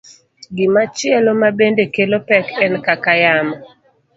[0.55, 3.55] Gimachielo mabende kelo pek en kaka yamo